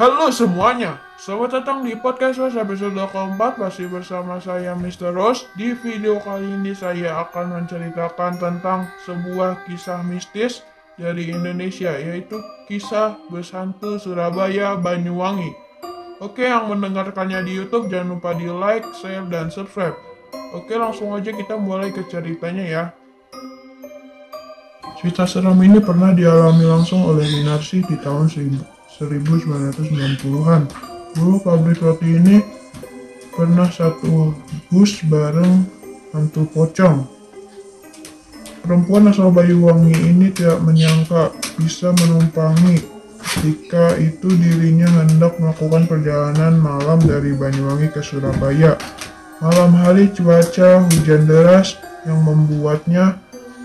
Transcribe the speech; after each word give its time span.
Halo 0.00 0.32
semuanya, 0.32 0.96
selamat 1.20 1.60
datang 1.60 1.84
di 1.84 1.92
podcast 1.92 2.40
Rose 2.40 2.56
episode 2.56 2.96
keempat 2.96 3.60
masih 3.60 3.92
bersama 3.92 4.40
saya 4.40 4.72
Mr. 4.72 5.12
Rose. 5.12 5.44
Di 5.52 5.76
video 5.76 6.16
kali 6.16 6.48
ini 6.48 6.72
saya 6.72 7.20
akan 7.28 7.60
menceritakan 7.60 8.40
tentang 8.40 8.88
sebuah 9.04 9.68
kisah 9.68 10.00
mistis 10.00 10.64
dari 10.96 11.28
Indonesia 11.28 11.92
yaitu 11.92 12.40
kisah 12.72 13.20
Besantu 13.28 14.00
Surabaya 14.00 14.80
Banyuwangi. 14.80 15.52
Oke, 16.24 16.48
yang 16.48 16.72
mendengarkannya 16.72 17.44
di 17.44 17.52
YouTube 17.60 17.92
jangan 17.92 18.16
lupa 18.16 18.32
di 18.32 18.48
like, 18.48 18.88
share, 18.96 19.28
dan 19.28 19.52
subscribe. 19.52 19.96
Oke, 20.56 20.72
langsung 20.72 21.12
aja 21.12 21.36
kita 21.36 21.60
mulai 21.60 21.92
ke 21.92 22.00
ceritanya 22.08 22.64
ya. 22.64 22.84
Cerita 24.96 25.28
seram 25.28 25.60
ini 25.60 25.84
pernah 25.84 26.16
dialami 26.16 26.64
langsung 26.64 27.04
oleh 27.04 27.28
Minarsi 27.28 27.84
di 27.84 28.00
tahun 28.00 28.32
1990-an. 29.10 30.62
Dulu 31.12 31.34
pabrik 31.42 31.82
roti 31.82 32.16
ini 32.16 32.40
pernah 33.32 33.68
satu 33.68 34.36
bus 34.68 35.02
bareng 35.08 35.64
hantu 36.12 36.44
pocong. 36.52 37.08
Perempuan 38.62 39.10
asal 39.10 39.34
Bayuwangi 39.34 39.96
ini 40.06 40.30
tidak 40.30 40.62
menyangka 40.62 41.34
bisa 41.58 41.90
menumpangi 41.98 42.78
ketika 43.22 43.98
itu 43.98 44.30
dirinya 44.38 44.86
hendak 45.02 45.34
melakukan 45.42 45.90
perjalanan 45.90 46.60
malam 46.62 47.02
dari 47.02 47.34
Banyuwangi 47.34 47.90
ke 47.90 47.98
Surabaya. 47.98 48.78
Malam 49.42 49.74
hari 49.74 50.14
cuaca 50.14 50.86
hujan 50.86 51.26
deras 51.26 51.74
yang 52.06 52.22
membuatnya 52.22 53.18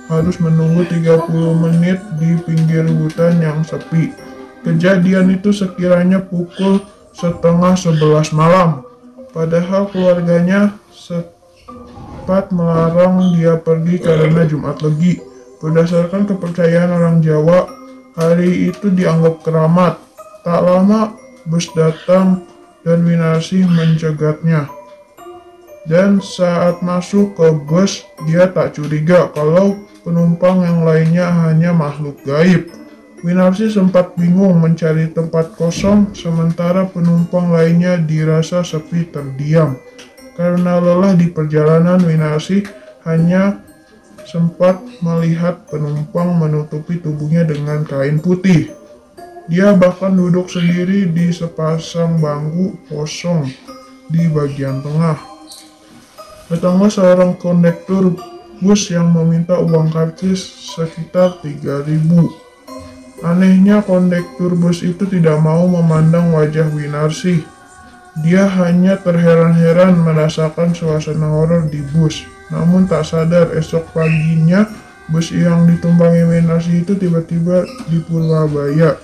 harus 0.09 0.39
menunggu 0.41 0.87
30 0.89 1.29
menit 1.61 1.99
di 2.17 2.33
pinggir 2.47 2.87
hutan 2.87 3.37
yang 3.43 3.61
sepi. 3.61 4.26
Kejadian 4.65 5.33
itu 5.37 5.53
sekiranya 5.53 6.21
pukul 6.21 6.81
setengah 7.13 7.73
sebelas 7.77 8.29
malam. 8.33 8.85
Padahal 9.33 9.89
keluarganya 9.89 10.73
sempat 10.93 12.49
melarang 12.49 13.33
dia 13.37 13.57
pergi 13.57 14.01
karena 14.01 14.45
Jumat 14.45 14.81
Legi. 14.81 15.21
Berdasarkan 15.57 16.29
kepercayaan 16.29 16.93
orang 16.93 17.17
Jawa, 17.21 17.65
hari 18.13 18.69
itu 18.69 18.93
dianggap 18.93 19.41
keramat. 19.41 19.97
Tak 20.45 20.61
lama 20.61 21.17
bus 21.49 21.69
datang 21.73 22.45
dan 22.85 23.03
Winarsi 23.03 23.65
mencegatnya. 23.65 24.69
Dan 25.87 26.19
saat 26.19 26.83
masuk 26.83 27.39
ke 27.39 27.47
bus, 27.63 28.03
dia 28.27 28.51
tak 28.51 28.75
curiga 28.75 29.31
kalau 29.31 29.79
penumpang 30.03 30.59
yang 30.63 30.83
lainnya 30.83 31.31
hanya 31.47 31.71
makhluk 31.71 32.19
gaib. 32.27 32.67
Winarsi 33.25 33.73
sempat 33.73 34.13
bingung 34.13 34.61
mencari 34.61 35.09
tempat 35.09 35.57
kosong, 35.57 36.13
sementara 36.13 36.85
penumpang 36.85 37.49
lainnya 37.49 37.97
dirasa 37.97 38.61
sepi 38.61 39.09
terdiam. 39.09 39.73
Karena 40.37 40.77
lelah 40.77 41.17
di 41.17 41.25
perjalanan, 41.33 41.97
Winarsi 42.05 42.61
hanya 43.09 43.57
sempat 44.29 44.77
melihat 45.01 45.65
penumpang 45.65 46.37
menutupi 46.37 47.01
tubuhnya 47.01 47.41
dengan 47.41 47.81
kain 47.89 48.21
putih. 48.21 48.69
Dia 49.49 49.73
bahkan 49.73 50.13
duduk 50.13 50.45
sendiri 50.51 51.09
di 51.09 51.33
sepasang 51.33 52.21
bangku 52.21 52.77
kosong 52.85 53.49
di 54.13 54.29
bagian 54.29 54.85
tengah. 54.85 55.17
Datanglah 56.53 56.91
seorang 56.93 57.33
kondektur 57.41 58.13
bus 58.61 58.93
yang 58.93 59.09
meminta 59.09 59.57
uang 59.57 59.89
karcis 59.89 60.69
sekitar 60.77 61.41
3000. 61.41 62.46
Anehnya 63.25 63.81
kondektur 63.81 64.53
bus 64.53 64.85
itu 64.85 65.09
tidak 65.09 65.41
mau 65.41 65.65
memandang 65.65 66.33
wajah 66.37 66.69
Winarsi. 66.69 67.41
Dia 68.21 68.49
hanya 68.49 68.97
terheran-heran 68.97 69.97
merasakan 70.01 70.73
suasana 70.73 71.29
horor 71.29 71.69
di 71.69 71.81
bus. 71.93 72.25
Namun 72.53 72.85
tak 72.85 73.05
sadar 73.05 73.53
esok 73.57 73.93
paginya 73.93 74.69
bus 75.09 75.33
yang 75.33 75.65
ditumpangi 75.65 76.25
Winarsi 76.29 76.85
itu 76.85 76.93
tiba-tiba 76.93 77.65
di 77.89 78.01
Purwabaya 78.05 78.97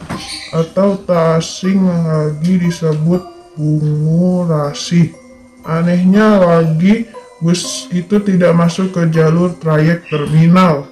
atau 0.53 0.97
tak 1.01 1.41
asing 1.41 1.81
lagi 1.85 2.61
disebut 2.61 3.21
Bungurasi. 3.53 5.13
Anehnya 5.61 6.41
lagi 6.41 7.05
Bus 7.43 7.91
itu 7.91 8.23
tidak 8.23 8.55
masuk 8.55 8.95
ke 8.95 9.03
jalur 9.11 9.51
trayek 9.59 10.07
terminal. 10.07 10.87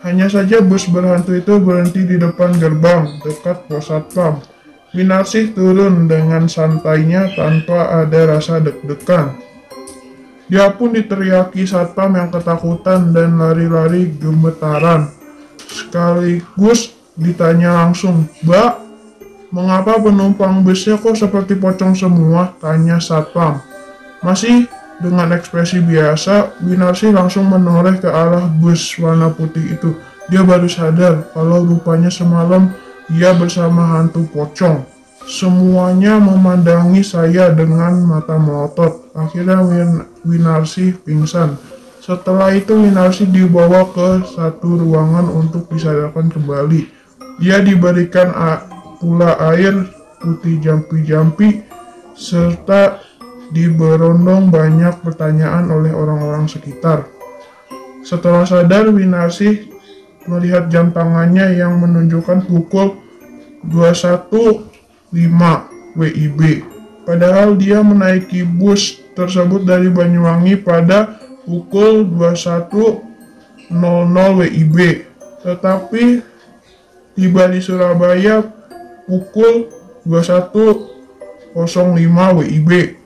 Hanya 0.00 0.32
saja 0.32 0.64
bus 0.64 0.88
berhantu 0.88 1.36
itu 1.36 1.60
berhenti 1.60 2.08
di 2.08 2.16
depan 2.16 2.56
gerbang 2.56 3.20
dekat 3.20 3.68
pos 3.68 3.92
satpam. 3.92 4.40
Winarsih 4.96 5.52
turun 5.52 6.08
dengan 6.08 6.48
santainya 6.48 7.28
tanpa 7.36 8.00
ada 8.00 8.36
rasa 8.36 8.64
deg-degan. 8.64 9.36
Dia 10.50 10.72
pun 10.72 10.96
diteriaki 10.96 11.68
satpam 11.68 12.16
yang 12.16 12.32
ketakutan 12.32 13.12
dan 13.12 13.38
lari-lari 13.38 14.10
gemetaran. 14.16 15.12
Sekaligus 15.68 16.96
ditanya 17.14 17.84
langsung, 17.84 18.26
Mbak, 18.42 18.72
mengapa 19.52 20.00
penumpang 20.00 20.64
busnya 20.64 20.96
kok 20.98 21.14
seperti 21.14 21.54
pocong 21.60 21.94
semua? 21.94 22.56
Tanya 22.58 22.98
satpam. 22.98 23.62
Masih 24.24 24.66
dengan 25.00 25.32
ekspresi 25.32 25.80
biasa, 25.80 26.60
Winarsi 26.60 27.08
langsung 27.08 27.48
menoleh 27.48 27.96
ke 27.96 28.06
arah 28.06 28.44
bus 28.60 29.00
warna 29.00 29.32
putih 29.32 29.80
itu. 29.80 29.96
Dia 30.28 30.44
baru 30.44 30.68
sadar 30.68 31.32
kalau 31.32 31.64
rupanya 31.64 32.12
semalam 32.12 32.70
ia 33.10 33.34
bersama 33.34 33.82
hantu 33.96 34.28
pocong. 34.30 34.84
Semuanya 35.26 36.20
memandangi 36.20 37.02
saya 37.02 37.50
dengan 37.50 38.04
mata 38.04 38.36
melotot. 38.36 39.10
Akhirnya 39.16 39.60
Win 39.64 40.04
Winarsi 40.22 40.94
pingsan. 40.94 41.56
Setelah 42.00 42.54
itu 42.54 42.76
Winarsi 42.76 43.28
dibawa 43.28 43.88
ke 43.90 44.24
satu 44.36 44.80
ruangan 44.80 45.26
untuk 45.28 45.68
disadarkan 45.72 46.28
kembali. 46.30 46.88
Dia 47.40 47.60
diberikan 47.64 48.32
pula 49.00 49.36
air 49.52 49.88
putih 50.20 50.60
jampi-jampi 50.60 51.64
serta 52.12 53.00
diberondong 53.50 54.50
banyak 54.50 55.02
pertanyaan 55.02 55.70
oleh 55.70 55.90
orang-orang 55.90 56.46
sekitar. 56.46 57.06
Setelah 58.00 58.46
sadar, 58.48 58.88
Winarsi 58.88 59.68
melihat 60.30 60.70
jam 60.70 60.94
tangannya 60.94 61.58
yang 61.58 61.78
menunjukkan 61.82 62.46
pukul 62.46 62.96
215 63.66 65.10
WIB. 65.98 66.40
Padahal 67.04 67.58
dia 67.58 67.82
menaiki 67.82 68.46
bus 68.46 69.02
tersebut 69.18 69.66
dari 69.66 69.90
Banyuwangi 69.90 70.60
pada 70.62 71.18
pukul 71.42 72.06
21.00 72.06 73.72
WIB. 74.14 74.76
Tetapi 75.42 76.04
tiba 77.18 77.42
di 77.50 77.58
Surabaya 77.58 78.44
pukul 79.08 79.66
21.05 80.06 81.56
WIB. 82.38 82.99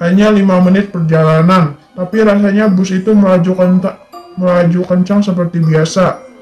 Hanya 0.00 0.32
lima 0.32 0.62
menit 0.64 0.88
perjalanan, 0.88 1.76
tapi 1.92 2.24
rasanya 2.24 2.70
bus 2.72 2.94
itu 2.94 3.12
melaju, 3.12 3.52
kenta, 3.52 4.00
melaju 4.40 4.80
kencang 4.88 5.20
seperti 5.20 5.60
biasa. 5.60 6.32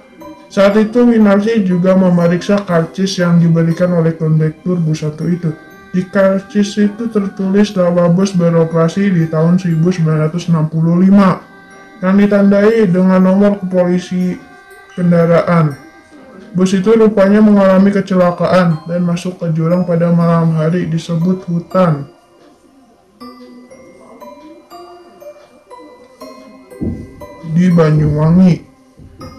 Saat 0.50 0.74
itu 0.82 1.06
Winarsi 1.06 1.62
juga 1.62 1.94
memeriksa 1.94 2.58
karcis 2.66 3.22
yang 3.22 3.38
diberikan 3.38 3.94
oleh 3.94 4.18
kondektur 4.18 4.82
bus 4.82 5.06
satu 5.06 5.30
itu. 5.30 5.54
Di 5.90 6.06
karcis 6.06 6.74
itu 6.78 7.06
tertulis 7.10 7.74
nama 7.74 8.10
bus 8.10 8.34
beroperasi 8.34 9.10
di 9.10 9.30
tahun 9.30 9.58
1965 9.62 10.42
yang 12.02 12.14
ditandai 12.18 12.86
dengan 12.90 13.20
nomor 13.22 13.62
kepolisi 13.62 14.38
kendaraan. 14.98 15.74
Bus 16.50 16.74
itu 16.74 16.98
rupanya 16.98 17.38
mengalami 17.38 17.94
kecelakaan 17.94 18.90
dan 18.90 19.00
masuk 19.06 19.38
ke 19.38 19.54
jurang 19.54 19.86
pada 19.86 20.10
malam 20.10 20.50
hari 20.58 20.90
disebut 20.90 21.46
hutan. 21.46 22.10
Di 27.60 27.68
Banyuwangi. 27.68 28.64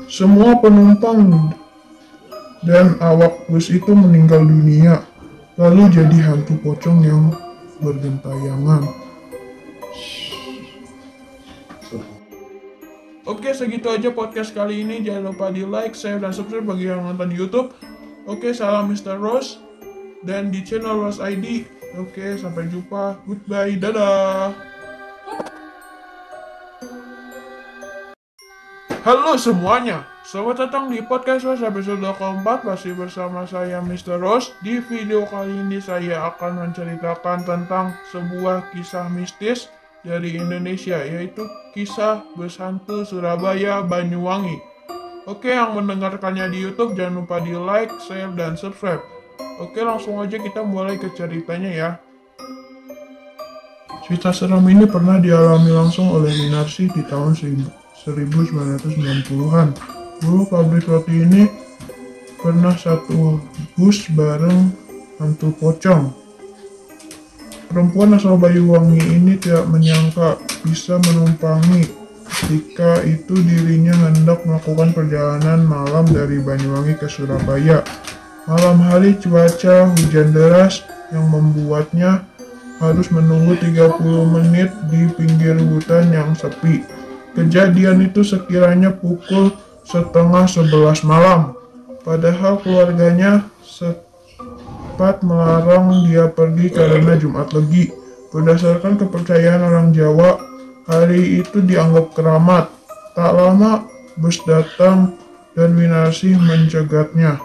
Semua 0.06 0.54
penumpang 0.62 1.50
dan 2.62 2.94
awak 3.02 3.50
bus 3.50 3.74
itu 3.74 3.98
meninggal 3.98 4.46
dunia, 4.46 5.02
lalu 5.58 5.90
jadi 5.90 6.30
hantu 6.30 6.54
pocong 6.62 7.02
yang 7.02 7.34
bergentayangan. 7.82 8.86
Oke, 13.26 13.58
segitu 13.58 13.90
aja 13.90 14.14
podcast 14.14 14.54
kali 14.54 14.86
ini. 14.86 15.02
Jangan 15.02 15.34
lupa 15.34 15.50
di 15.50 15.66
like, 15.66 15.98
share, 15.98 16.22
dan 16.22 16.30
subscribe 16.30 16.70
bagi 16.70 16.94
yang 16.94 17.02
nonton 17.02 17.34
di 17.34 17.42
YouTube. 17.42 17.74
Oke, 18.30 18.54
salam 18.54 18.94
Mr. 18.94 19.18
Rose 19.18 19.58
dan 20.22 20.54
di 20.54 20.62
channel 20.62 20.94
Rose 20.94 21.18
ID. 21.18 21.66
Oke, 21.98 22.38
sampai 22.38 22.70
jumpa. 22.70 23.18
Goodbye. 23.26 23.82
Dadah. 23.82 24.71
Halo 29.02 29.34
semuanya, 29.34 30.06
selamat 30.22 30.70
datang 30.70 30.94
di 30.94 31.02
podcast 31.02 31.42
Rose 31.42 31.66
episode 31.66 32.06
keempat. 32.06 32.62
Masih 32.62 32.94
bersama 32.94 33.50
saya 33.50 33.82
Mr. 33.82 34.22
Rose. 34.22 34.54
Di 34.62 34.78
video 34.78 35.26
kali 35.26 35.58
ini 35.58 35.82
saya 35.82 36.30
akan 36.30 36.70
menceritakan 36.70 37.42
tentang 37.42 37.98
sebuah 38.14 38.70
kisah 38.70 39.10
mistis 39.10 39.74
dari 40.06 40.38
Indonesia 40.38 41.02
Yaitu 41.02 41.50
kisah 41.74 42.22
bus 42.38 42.62
hantu 42.62 43.02
Surabaya 43.02 43.82
Banyuwangi. 43.82 44.62
Oke 45.26 45.50
yang 45.50 45.74
mendengarkannya 45.74 46.54
di 46.54 46.62
Youtube 46.62 46.94
jangan 46.94 47.26
lupa 47.26 47.42
di 47.42 47.58
like, 47.58 47.90
share, 48.06 48.30
dan 48.38 48.54
subscribe. 48.54 49.02
Oke 49.58 49.82
langsung 49.82 50.22
aja 50.22 50.38
kita 50.38 50.62
mulai 50.62 51.02
ke 51.02 51.10
ceritanya 51.18 51.74
ya. 51.74 51.90
Cerita 54.06 54.30
seram 54.30 54.62
ini 54.70 54.86
pernah 54.86 55.18
dialami 55.18 55.74
langsung 55.74 56.06
oleh 56.14 56.30
Minarsi 56.38 56.86
di 56.86 57.02
tahun 57.02 57.34
1000 57.34 57.81
1990-an. 58.06 59.70
Dulu 60.22 60.42
pabrik 60.50 60.90
roti 60.90 61.22
ini 61.22 61.46
pernah 62.42 62.74
satu 62.74 63.38
bus 63.78 64.10
bareng 64.14 64.74
hantu 65.22 65.54
pocong. 65.58 66.10
Perempuan 67.70 68.18
asal 68.18 68.36
Banyuwangi 68.36 69.00
ini 69.00 69.38
tidak 69.40 69.70
menyangka 69.70 70.36
bisa 70.66 71.00
menumpangi 71.00 71.88
ketika 72.28 73.00
itu 73.06 73.38
dirinya 73.38 73.96
hendak 74.10 74.44
melakukan 74.44 74.92
perjalanan 74.92 75.64
malam 75.64 76.04
dari 76.10 76.42
Banyuwangi 76.42 76.98
ke 77.00 77.08
Surabaya. 77.08 77.86
Malam 78.50 78.82
hari 78.82 79.16
cuaca 79.22 79.88
hujan 79.94 80.34
deras 80.34 80.82
yang 81.14 81.30
membuatnya 81.30 82.26
harus 82.82 83.14
menunggu 83.14 83.54
30 83.62 84.02
menit 84.34 84.74
di 84.90 85.06
pinggir 85.14 85.54
hutan 85.62 86.10
yang 86.10 86.34
sepi. 86.34 87.01
Kejadian 87.32 88.04
itu 88.04 88.28
sekiranya 88.28 88.92
pukul 88.92 89.56
setengah 89.88 90.46
sebelas 90.52 91.00
malam. 91.08 91.56
Padahal 92.02 92.60
keluarganya 92.60 93.46
sempat 93.62 95.24
melarang 95.24 96.04
dia 96.10 96.28
pergi 96.28 96.68
karena 96.74 97.16
Jumat 97.16 97.56
Legi. 97.56 97.94
Berdasarkan 98.32 98.96
kepercayaan 99.00 99.64
orang 99.64 99.88
Jawa, 99.92 100.40
hari 100.88 101.44
itu 101.44 101.64
dianggap 101.64 102.16
keramat. 102.16 102.68
Tak 103.16 103.32
lama 103.36 103.86
bus 104.20 104.40
datang 104.48 105.16
dan 105.56 105.76
Winarsi 105.76 106.36
mencegatnya. 106.36 107.40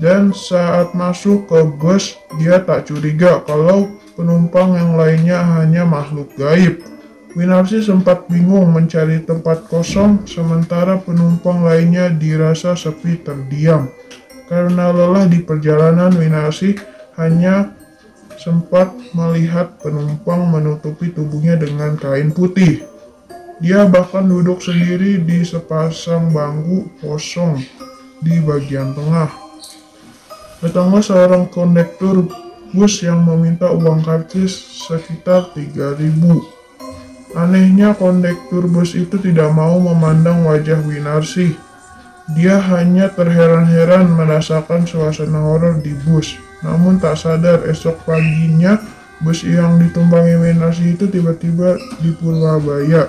Dan 0.00 0.32
saat 0.32 0.96
masuk 0.96 1.48
ke 1.48 1.60
bus, 1.76 2.16
dia 2.40 2.60
tak 2.64 2.88
curiga 2.88 3.44
kalau 3.44 3.88
penumpang 4.16 4.76
yang 4.76 4.96
lainnya 4.96 5.40
hanya 5.60 5.84
makhluk 5.84 6.32
gaib. 6.36 6.91
Winarsi 7.32 7.80
sempat 7.80 8.28
bingung 8.28 8.76
mencari 8.76 9.24
tempat 9.24 9.64
kosong, 9.64 10.28
sementara 10.28 11.00
penumpang 11.00 11.64
lainnya 11.64 12.12
dirasa 12.12 12.76
sepi 12.76 13.24
terdiam. 13.24 13.88
Karena 14.52 14.92
lelah 14.92 15.24
di 15.24 15.40
perjalanan, 15.40 16.12
Winarsi 16.12 16.76
hanya 17.16 17.72
sempat 18.36 18.92
melihat 19.16 19.80
penumpang 19.80 20.44
menutupi 20.44 21.08
tubuhnya 21.08 21.56
dengan 21.56 21.96
kain 21.96 22.36
putih. 22.36 22.84
Dia 23.64 23.88
bahkan 23.88 24.28
duduk 24.28 24.60
sendiri 24.60 25.16
di 25.24 25.40
sepasang 25.40 26.36
bangku 26.36 26.92
kosong 27.00 27.64
di 28.20 28.44
bagian 28.44 28.92
tengah. 28.92 29.32
Datanglah 30.60 31.00
seorang 31.00 31.48
kondektur 31.48 32.28
bus 32.76 33.00
yang 33.00 33.24
meminta 33.24 33.72
uang 33.72 34.04
karcis 34.04 34.84
sekitar 34.84 35.48
3000 35.56 36.61
Anehnya 37.32 37.96
kondektur 37.96 38.68
bus 38.68 38.92
itu 38.92 39.16
tidak 39.16 39.56
mau 39.56 39.80
memandang 39.80 40.44
wajah 40.44 40.84
Winarsi. 40.84 41.56
Dia 42.36 42.60
hanya 42.60 43.08
terheran-heran 43.08 44.12
merasakan 44.12 44.84
suasana 44.84 45.40
horor 45.40 45.80
di 45.80 45.96
bus. 46.04 46.36
Namun 46.60 47.00
tak 47.00 47.16
sadar 47.16 47.64
esok 47.64 48.04
paginya 48.04 48.76
bus 49.24 49.48
yang 49.48 49.80
ditumpangi 49.80 50.44
Winarsi 50.44 50.92
itu 50.92 51.08
tiba-tiba 51.08 51.80
di 52.04 52.12
Purwabaya 52.12 53.08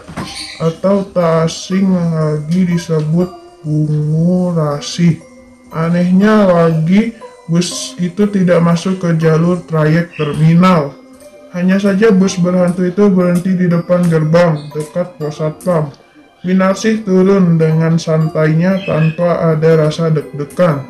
atau 0.64 1.04
tak 1.12 1.52
asing 1.52 1.92
lagi 1.92 2.64
disebut 2.64 3.28
Bungurasi. 3.64 5.20
Anehnya 5.76 6.48
lagi 6.48 7.12
bus 7.52 8.00
itu 8.00 8.24
tidak 8.32 8.64
masuk 8.64 9.04
ke 9.04 9.20
jalur 9.20 9.60
trayek 9.68 10.16
terminal 10.16 11.03
hanya 11.54 11.78
saja 11.78 12.10
bus 12.10 12.42
berhantu 12.42 12.90
itu 12.90 13.14
berhenti 13.14 13.54
di 13.54 13.70
depan 13.70 14.10
gerbang 14.10 14.74
dekat 14.74 15.22
pos 15.22 15.38
satpam. 15.38 15.94
Winarsih 16.44 17.06
turun 17.08 17.56
dengan 17.56 17.96
santainya 17.96 18.82
tanpa 18.84 19.54
ada 19.54 19.88
rasa 19.88 20.12
deg-degan. 20.12 20.90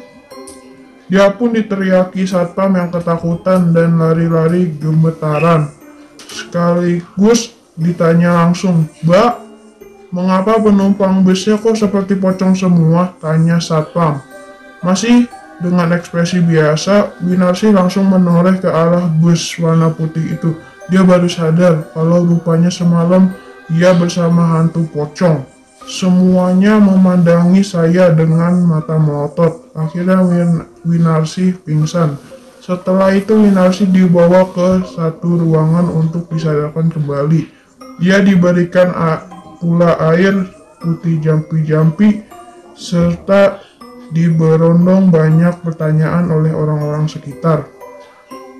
Dia 1.12 1.30
pun 1.36 1.54
diteriaki 1.54 2.25
satpam 2.25 2.80
yang 2.80 2.89
ketakutan 2.89 3.75
dan 3.75 4.00
lari-lari 4.00 4.71
gemetaran. 4.80 5.69
Sekaligus 6.18 7.54
ditanya 7.77 8.48
langsung, 8.48 8.89
Mbak, 9.06 9.31
mengapa 10.15 10.57
penumpang 10.63 11.21
busnya 11.21 11.60
kok 11.60 11.77
seperti 11.77 12.18
pocong 12.18 12.56
semua? 12.57 13.13
Tanya 13.19 13.60
satpam. 13.60 14.24
Masih 14.81 15.27
dengan 15.63 15.95
ekspresi 15.95 16.44
biasa, 16.44 17.24
Winarsi 17.24 17.71
langsung 17.71 18.12
menoleh 18.12 18.60
ke 18.60 18.68
arah 18.68 19.07
bus 19.07 19.56
warna 19.63 19.88
putih 19.88 20.36
itu. 20.36 20.60
Dia 20.92 21.07
baru 21.07 21.31
sadar 21.31 21.88
kalau 21.95 22.27
rupanya 22.27 22.68
semalam 22.68 23.31
ia 23.71 23.95
bersama 23.95 24.60
hantu 24.60 24.83
pocong. 24.92 25.48
Semuanya 25.88 26.80
memandangi 26.80 27.63
saya 27.63 28.12
dengan 28.12 28.60
mata 28.68 29.00
melotot. 29.00 29.71
Akhirnya 29.71 30.19
Win 30.24 30.68
Winarsi 30.83 31.56
pingsan. 31.56 32.19
Setelah 32.60 33.15
itu 33.15 33.36
Winarsi 33.36 33.88
dibawa 33.88 34.48
ke 34.51 34.83
satu 34.92 35.39
ruangan 35.39 35.88
untuk 35.88 36.27
disadarkan 36.31 36.92
kembali. 36.92 37.48
Dia 38.04 38.19
diberikan 38.19 38.92
pula 39.60 39.95
air 40.12 40.36
putih 40.83 41.24
jampi-jampi 41.24 42.27
serta 42.75 43.63
diberondong 44.13 45.10
banyak 45.10 45.65
pertanyaan 45.65 46.30
oleh 46.30 46.54
orang-orang 46.54 47.10
sekitar. 47.10 47.65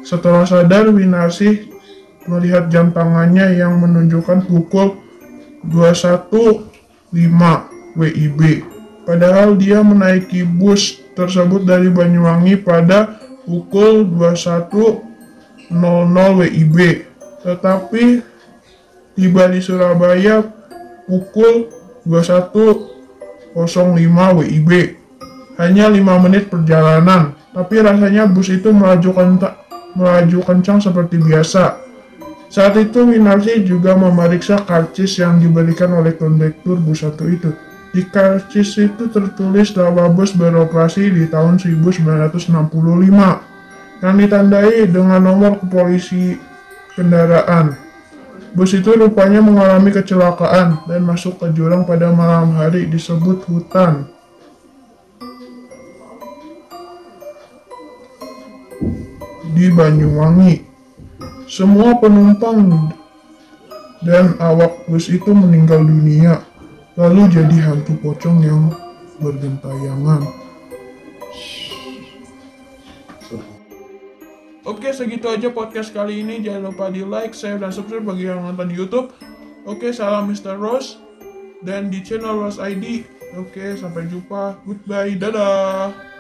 Setelah 0.02 0.44
sadar, 0.50 0.90
Winarsi 0.90 1.70
melihat 2.28 2.68
jam 2.74 2.90
tangannya 2.90 3.54
yang 3.56 3.78
menunjukkan 3.80 4.50
pukul 4.50 4.98
215 5.70 7.14
WIB. 7.96 8.42
Padahal 9.04 9.60
dia 9.60 9.84
menaiki 9.84 10.48
bus 10.48 11.04
tersebut 11.14 11.68
dari 11.68 11.92
Banyuwangi 11.92 12.58
pada 12.60 13.20
pukul 13.46 14.08
21.00 14.10 15.70
WIB. 16.40 16.78
Tetapi 17.44 18.04
tiba 19.14 19.44
di 19.52 19.60
Surabaya 19.60 20.42
pukul 21.06 21.68
21.05 22.08 23.56
WIB. 24.40 25.03
Hanya 25.62 25.86
lima 25.90 26.18
menit 26.18 26.50
perjalanan, 26.50 27.38
tapi 27.54 27.78
rasanya 27.78 28.26
bus 28.26 28.50
itu 28.50 28.74
melaju, 28.74 29.10
kencang, 29.14 29.56
melaju 29.94 30.40
kencang 30.42 30.82
seperti 30.82 31.22
biasa. 31.22 31.78
Saat 32.54 32.78
itu 32.78 33.02
Winarsi 33.10 33.66
juga 33.66 33.98
memeriksa 33.98 34.62
karcis 34.62 35.18
yang 35.18 35.42
diberikan 35.42 35.90
oleh 35.94 36.14
kondektur 36.14 36.78
bus 36.78 37.02
satu 37.02 37.26
itu. 37.26 37.50
Di 37.94 38.06
karcis 38.10 38.78
itu 38.78 39.10
tertulis 39.10 39.74
bahwa 39.74 40.10
bus 40.10 40.34
beroperasi 40.34 41.14
di 41.14 41.30
tahun 41.30 41.62
1965 41.62 42.50
yang 44.02 44.16
ditandai 44.18 44.90
dengan 44.90 45.22
nomor 45.22 45.62
polisi 45.66 46.38
kendaraan. 46.98 47.78
Bus 48.54 48.74
itu 48.78 48.94
rupanya 48.94 49.42
mengalami 49.42 49.90
kecelakaan 49.90 50.86
dan 50.86 51.02
masuk 51.02 51.42
ke 51.42 51.50
jurang 51.58 51.90
pada 51.90 52.14
malam 52.14 52.54
hari 52.54 52.86
disebut 52.86 53.50
hutan. 53.50 54.06
Di 59.64 59.72
Banyuwangi. 59.72 60.60
Semua 61.48 61.96
penumpang 61.96 62.92
dan 64.04 64.36
awak 64.44 64.84
bus 64.92 65.08
itu 65.08 65.32
meninggal 65.32 65.88
dunia, 65.88 66.44
lalu 67.00 67.32
jadi 67.32 67.72
hantu 67.72 67.96
pocong 68.04 68.44
yang 68.44 68.76
bergentayangan. 69.24 70.28
Oke, 74.68 74.92
segitu 74.92 75.32
aja 75.32 75.48
podcast 75.48 75.96
kali 75.96 76.28
ini. 76.28 76.44
Jangan 76.44 76.72
lupa 76.72 76.92
di 76.92 77.08
like, 77.08 77.32
share, 77.32 77.56
dan 77.56 77.72
subscribe 77.72 78.04
bagi 78.04 78.28
yang 78.28 78.44
nonton 78.44 78.68
di 78.68 78.76
YouTube. 78.76 79.16
Oke, 79.64 79.96
salam 79.96 80.28
Mr. 80.28 80.60
Rose 80.60 81.00
dan 81.64 81.88
di 81.88 82.04
channel 82.04 82.36
Rose 82.36 82.60
ID. 82.60 83.08
Oke, 83.40 83.80
sampai 83.80 84.12
jumpa. 84.12 84.60
Goodbye. 84.68 85.16
Dadah. 85.16 86.13